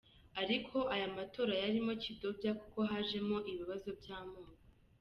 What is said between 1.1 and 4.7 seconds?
matora yarimo kidobya kuko hajemo ibibazo byamoko.